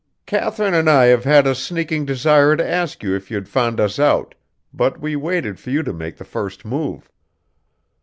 "Katharine 0.25 0.73
and 0.73 0.89
I 0.89 1.05
have 1.05 1.25
had 1.25 1.45
a 1.45 1.53
sneaking 1.53 2.05
desire 2.05 2.57
to 2.57 2.67
ask 2.67 3.03
you 3.03 3.13
if 3.15 3.29
you'd 3.29 3.47
found 3.47 3.79
us 3.79 3.99
out, 3.99 4.33
but 4.73 4.99
we 4.99 5.15
waited 5.15 5.59
for 5.59 5.69
you 5.69 5.83
to 5.83 5.93
make 5.93 6.17
the 6.17 6.25
first 6.25 6.65
move." 6.65 7.11